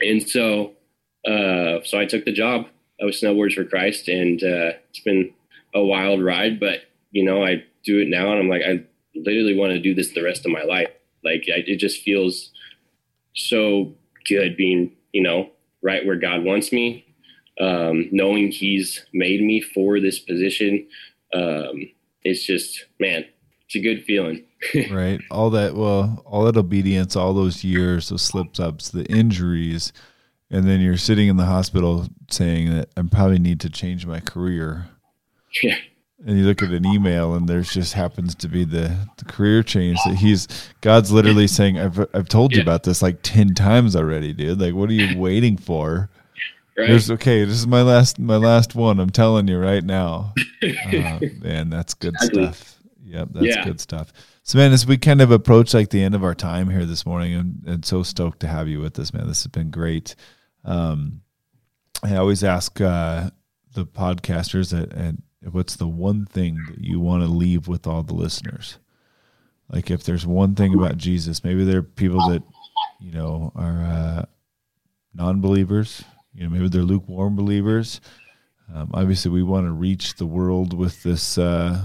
[0.00, 0.73] and so,
[1.26, 2.66] uh, so I took the job.
[3.00, 5.32] I was snowboards for Christ, and uh, it's been
[5.74, 6.60] a wild ride.
[6.60, 8.84] But you know, I do it now, and I'm like, I
[9.14, 10.88] literally want to do this the rest of my life.
[11.22, 12.50] Like, I, it just feels
[13.34, 13.94] so
[14.26, 15.50] good being, you know,
[15.82, 17.06] right where God wants me,
[17.60, 20.86] um, knowing He's made me for this position.
[21.32, 21.90] Um,
[22.22, 23.24] it's just, man,
[23.66, 24.44] it's a good feeling.
[24.90, 25.20] right.
[25.30, 29.92] All that, well, all that obedience, all those years, those slips ups, the injuries,
[30.50, 34.20] and then you're sitting in the hospital saying that I probably need to change my
[34.20, 34.86] career.
[35.62, 35.76] Yeah.
[36.26, 39.62] And you look at an email, and there's just happens to be the, the career
[39.62, 40.48] change that he's
[40.80, 44.58] God's literally saying, "I've I've told you about this like ten times already, dude.
[44.58, 46.08] Like, what are you waiting for?"
[46.76, 46.88] Right.
[46.88, 47.44] There's okay.
[47.44, 49.00] This is my last my last one.
[49.00, 50.34] I'm telling you right now.
[50.64, 52.78] Uh, man, that's good stuff.
[53.04, 53.64] Yep, that's yeah.
[53.64, 54.14] good stuff.
[54.46, 57.06] So, man, as we kind of approach like the end of our time here this
[57.06, 59.26] morning, and, and so stoked to have you with us, man.
[59.26, 60.14] This has been great.
[60.66, 61.22] Um,
[62.02, 63.30] I always ask uh,
[63.72, 68.02] the podcasters that, and what's the one thing that you want to leave with all
[68.02, 68.76] the listeners?
[69.70, 72.42] Like, if there's one thing about Jesus, maybe there are people that
[73.00, 74.24] you know are uh,
[75.14, 76.04] non-believers.
[76.34, 78.02] You know, maybe they're lukewarm believers.
[78.74, 81.82] Um, obviously, we want to reach the world with this uh,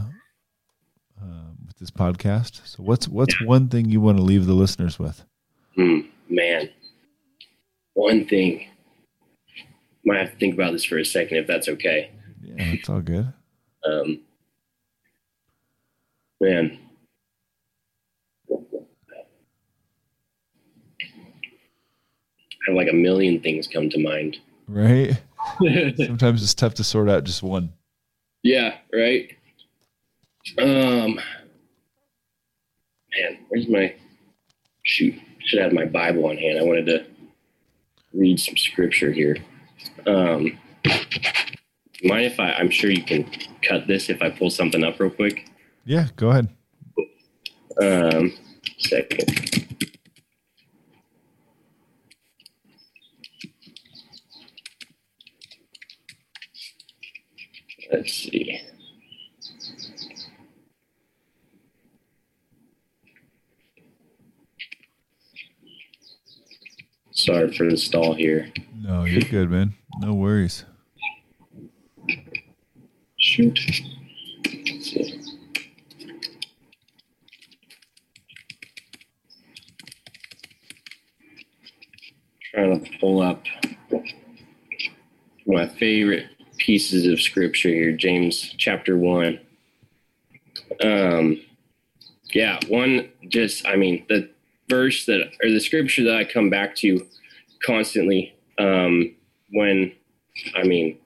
[1.79, 2.65] this podcast.
[2.67, 3.47] So, what's what's yeah.
[3.47, 5.23] one thing you want to leave the listeners with?
[5.75, 6.69] Hmm, man,
[7.93, 8.65] one thing.
[10.05, 12.11] Might have to think about this for a second, if that's okay.
[12.41, 13.31] Yeah, it's all good.
[13.85, 14.21] um,
[16.39, 16.79] man,
[22.69, 24.37] I have like a million things come to mind.
[24.67, 25.17] Right.
[25.97, 27.73] Sometimes it's tough to sort out just one.
[28.43, 28.75] Yeah.
[28.93, 29.35] Right.
[30.57, 31.19] Um,
[33.17, 33.95] man, where's my
[34.83, 35.15] shoot?
[35.45, 36.59] Should have my Bible on hand.
[36.59, 37.05] I wanted to
[38.13, 39.37] read some scripture here.
[40.05, 40.57] Um,
[42.03, 42.51] mind if I?
[42.53, 43.29] I'm sure you can
[43.63, 45.49] cut this if I pull something up real quick.
[45.85, 46.49] Yeah, go ahead.
[47.81, 48.33] Um,
[48.77, 49.65] second.
[57.91, 58.61] Let's see.
[67.29, 68.51] Sorry for the stall here.
[68.81, 69.75] No, you're good, man.
[69.99, 70.65] No worries.
[73.17, 73.59] Shoot.
[82.51, 83.43] Trying to pull up
[85.45, 86.25] my favorite
[86.57, 89.39] pieces of scripture here, James chapter one.
[90.83, 91.39] Um,
[92.33, 94.31] yeah, one just, I mean, the
[94.67, 97.05] verse that or the scripture that I come back to
[97.63, 99.15] constantly um,
[99.51, 99.91] when
[100.55, 100.97] I mean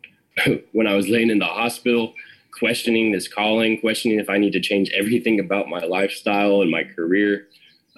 [0.72, 2.14] when I was laying in the hospital
[2.58, 6.84] questioning this calling questioning if I need to change everything about my lifestyle and my
[6.84, 7.48] career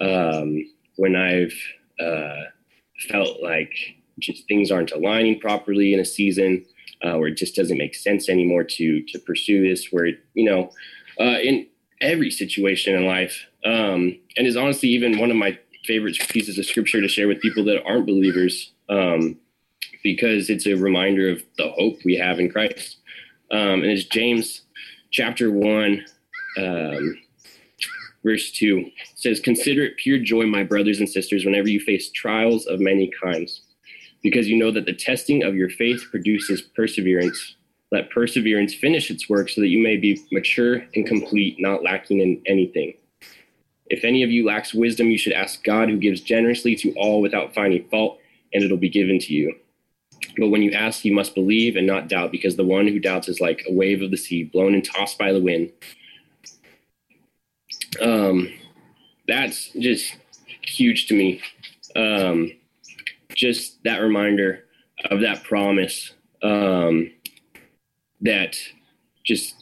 [0.00, 0.64] um,
[0.96, 1.54] when I've
[2.00, 2.44] uh,
[3.08, 3.72] felt like
[4.18, 6.64] just things aren't aligning properly in a season
[7.02, 10.70] uh, where it just doesn't make sense anymore to to pursue this where you know
[11.20, 11.66] uh, in
[12.00, 16.66] every situation in life um, and is honestly even one of my favorite pieces of
[16.66, 19.36] scripture to share with people that aren't believers um,
[20.02, 22.98] because it's a reminder of the hope we have in Christ.
[23.50, 24.62] Um, and it's James
[25.10, 26.04] chapter 1,
[26.58, 27.18] um,
[28.24, 28.78] verse 2.
[28.78, 32.80] It says, Consider it pure joy, my brothers and sisters, whenever you face trials of
[32.80, 33.62] many kinds,
[34.22, 37.56] because you know that the testing of your faith produces perseverance.
[37.92, 42.20] Let perseverance finish its work so that you may be mature and complete, not lacking
[42.20, 42.94] in anything.
[43.88, 47.20] If any of you lacks wisdom, you should ask God, who gives generously to all
[47.20, 48.18] without finding fault,
[48.52, 49.54] and it'll be given to you.
[50.38, 53.28] But when you ask, you must believe and not doubt, because the one who doubts
[53.28, 55.72] is like a wave of the sea, blown and tossed by the wind.
[58.00, 58.52] Um,
[59.26, 60.16] that's just
[60.62, 61.40] huge to me.
[61.94, 62.52] Um,
[63.34, 64.64] just that reminder
[65.10, 66.12] of that promise
[66.42, 67.10] um,
[68.20, 68.56] that
[69.24, 69.54] just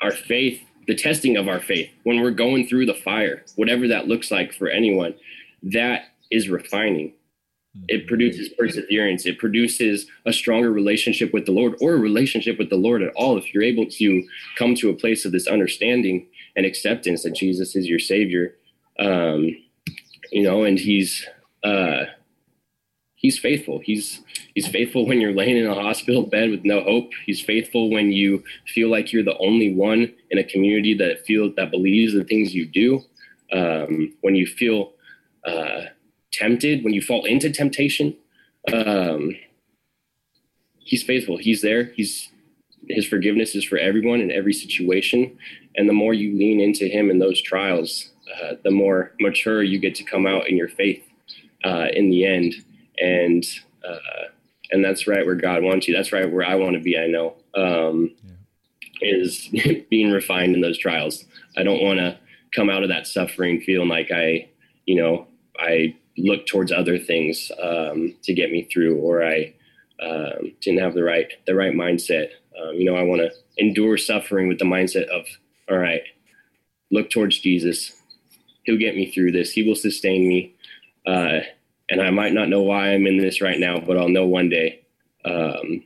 [0.00, 4.08] our faith, the testing of our faith, when we're going through the fire, whatever that
[4.08, 5.14] looks like for anyone,
[5.62, 7.12] that is refining.
[7.86, 9.26] It produces perseverance.
[9.26, 13.12] It produces a stronger relationship with the Lord or a relationship with the Lord at
[13.14, 13.36] all.
[13.36, 14.26] If you're able to
[14.56, 16.26] come to a place of this understanding
[16.56, 18.56] and acceptance that Jesus is your Savior,
[18.98, 19.54] um,
[20.32, 21.24] you know, and He's
[21.62, 22.06] uh,
[23.18, 23.80] He's faithful.
[23.80, 24.20] He's
[24.54, 27.10] He's faithful when you're laying in a hospital bed with no hope.
[27.26, 31.54] He's faithful when you feel like you're the only one in a community that feels
[31.56, 33.02] that believes the things you do.
[33.52, 34.92] Um, when you feel
[35.44, 35.82] uh,
[36.32, 38.16] tempted, when you fall into temptation,
[38.72, 39.36] um,
[40.78, 41.36] he's faithful.
[41.36, 41.84] He's there.
[41.94, 42.30] He's
[42.88, 45.38] his forgiveness is for everyone in every situation.
[45.76, 48.10] And the more you lean into him in those trials,
[48.42, 51.04] uh, the more mature you get to come out in your faith
[51.64, 52.54] uh, in the end.
[53.00, 53.44] And
[53.86, 54.28] uh,
[54.70, 55.94] and that's right where God wants you.
[55.94, 56.98] That's right where I want to be.
[56.98, 58.14] I know um,
[59.00, 59.08] yeah.
[59.08, 59.48] is
[59.90, 61.24] being refined in those trials.
[61.56, 62.18] I don't want to
[62.54, 64.48] come out of that suffering feeling like I,
[64.86, 65.26] you know,
[65.58, 69.54] I look towards other things um, to get me through, or I
[70.02, 72.30] um, didn't have the right the right mindset.
[72.60, 75.26] Um, you know, I want to endure suffering with the mindset of,
[75.70, 76.02] all right,
[76.90, 77.92] look towards Jesus.
[78.64, 79.52] He'll get me through this.
[79.52, 80.54] He will sustain me.
[81.06, 81.40] Uh,
[81.90, 84.48] and I might not know why I'm in this right now, but I'll know one
[84.48, 84.84] day.
[85.24, 85.84] Um,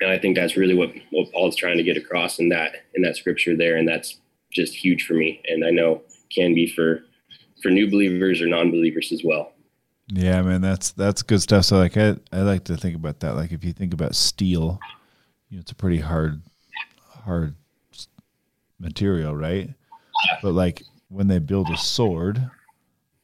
[0.00, 3.02] and I think that's really what what Paul's trying to get across in that in
[3.02, 4.18] that scripture there, and that's
[4.52, 7.04] just huge for me, and I know can be for
[7.62, 9.52] for new believers or non-believers as well.
[10.08, 11.66] Yeah, man, that's that's good stuff.
[11.66, 13.36] So like I I like to think about that.
[13.36, 14.80] Like if you think about steel,
[15.48, 16.42] you know, it's a pretty hard
[17.24, 17.54] hard
[18.78, 19.70] material, right?
[20.42, 22.50] But like when they build a sword,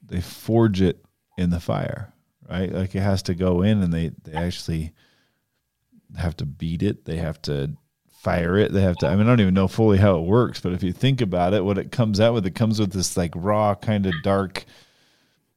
[0.07, 1.06] they forge it
[1.37, 2.13] in the fire,
[2.49, 2.73] right?
[2.73, 4.93] Like it has to go in and they they actually
[6.17, 7.05] have to beat it.
[7.05, 7.73] They have to
[8.09, 8.73] fire it.
[8.73, 10.83] They have to I mean I don't even know fully how it works, but if
[10.83, 13.75] you think about it, what it comes out with, it comes with this like raw
[13.75, 14.65] kind of dark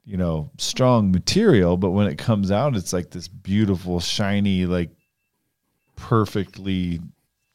[0.10, 4.90] you know, strong material, but when it comes out, it's like this beautiful, shiny, like
[5.96, 7.00] perfectly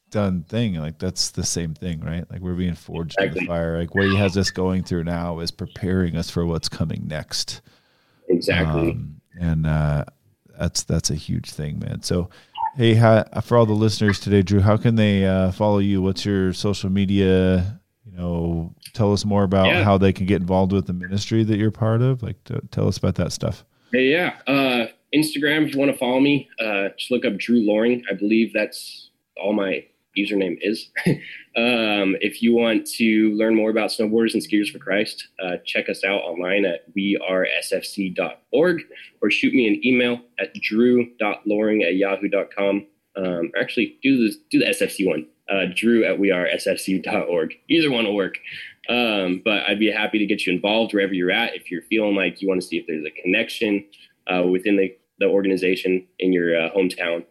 [0.09, 0.75] done thing.
[0.75, 2.23] Like that's the same thing, right?
[2.31, 3.41] Like we're being forged exactly.
[3.41, 3.77] in the fire.
[3.77, 7.59] Like what he has us going through now is preparing us for what's coming next.
[8.29, 8.91] Exactly.
[8.91, 10.05] Um, and uh,
[10.57, 12.01] that's that's a huge thing, man.
[12.01, 12.29] So,
[12.75, 16.01] hey, how, for all the listeners today, Drew, how can they uh, follow you?
[16.01, 17.79] What's your social media?
[18.05, 19.83] You know, tell us more about yeah.
[19.83, 22.23] how they can get involved with the ministry that you're part of.
[22.23, 22.37] Like,
[22.71, 23.65] tell us about that stuff.
[23.91, 24.35] Hey, yeah.
[24.47, 28.03] Uh, Instagram, if you want to follow me, uh, just look up Drew Loring.
[28.09, 29.85] I believe that's all my
[30.17, 30.89] username is.
[31.55, 35.89] um, if you want to learn more about snowboarders and skiers for Christ, uh, check
[35.89, 38.81] us out online at wearesfc.org
[39.21, 42.87] or shoot me an email at drew.loring at yahoo.com.
[43.17, 47.53] Um, actually, do, this, do the SFC one, uh, drew at wearesfc.org.
[47.69, 48.35] Either one will work.
[48.87, 51.55] Um, but I'd be happy to get you involved wherever you're at.
[51.55, 53.85] If you're feeling like you want to see if there's a connection
[54.27, 57.25] uh, within the, the organization in your uh, hometown.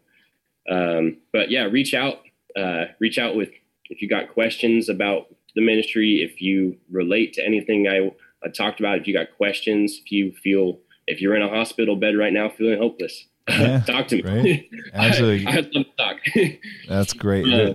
[0.69, 2.21] Um, but yeah, reach out
[2.57, 3.51] uh, reach out with
[3.91, 8.11] if you got questions about the ministry, if you relate to anything I,
[8.45, 11.97] I talked about, if you got questions, if you feel if you're in a hospital
[11.97, 14.23] bed right now feeling hopeless, yeah, talk to me.
[14.23, 14.65] Right?
[14.95, 15.47] Absolutely.
[15.47, 16.17] I, I talk.
[16.89, 17.53] That's great.
[17.53, 17.75] Uh,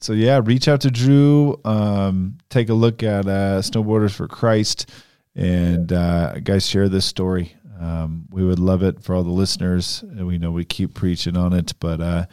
[0.00, 1.60] so yeah, reach out to Drew.
[1.64, 4.90] Um, take a look at uh, Snowboarders for Christ,
[5.34, 7.54] and uh, guys, share this story.
[7.80, 10.04] Um, we would love it for all the listeners.
[10.04, 12.26] We know we keep preaching on it, but uh,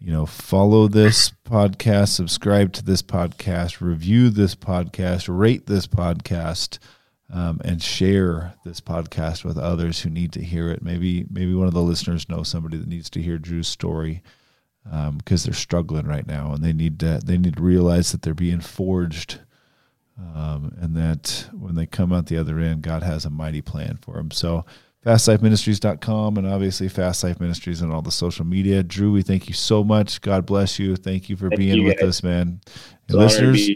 [0.00, 6.78] you know, follow this podcast, subscribe to this podcast, review this podcast, rate this podcast,
[7.32, 10.82] um, and share this podcast with others who need to hear it.
[10.82, 14.22] Maybe maybe one of the listeners knows somebody that needs to hear Drew's story
[14.84, 18.22] because um, they're struggling right now and they need to they need to realize that
[18.22, 19.40] they're being forged.
[20.18, 24.00] Um, and that when they come out the other end, God has a mighty plan
[24.02, 24.32] for them.
[24.32, 24.64] So,
[25.08, 28.82] fastlifeministries.com and obviously Fast Life Ministries and all the social media.
[28.82, 30.20] Drew, we thank you so much.
[30.20, 30.96] God bless you.
[30.96, 32.60] Thank you for thank being you with us, man.
[33.08, 33.70] listeners,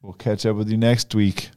[0.00, 1.50] we'll catch up with you next week.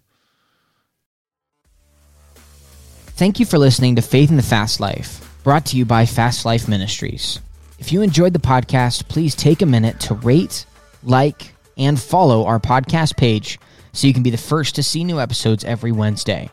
[2.35, 6.43] Thank you for listening to Faith in the Fast Life, brought to you by Fast
[6.43, 7.39] Life Ministries.
[7.79, 10.65] If you enjoyed the podcast, please take a minute to rate,
[11.03, 13.57] like, and follow our podcast page
[13.93, 16.49] so you can be the first to see new episodes every Wednesday.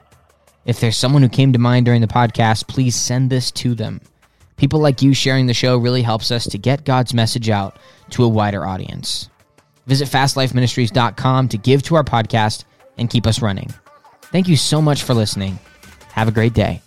[0.65, 4.01] If there's someone who came to mind during the podcast, please send this to them.
[4.57, 7.79] People like you sharing the show really helps us to get God's message out
[8.11, 9.29] to a wider audience.
[9.87, 12.65] Visit fastlifeministries.com to give to our podcast
[12.97, 13.73] and keep us running.
[14.23, 15.59] Thank you so much for listening.
[16.13, 16.81] Have a great day.